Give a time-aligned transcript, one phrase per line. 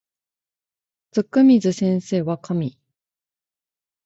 [1.11, 2.75] つくみず先生は神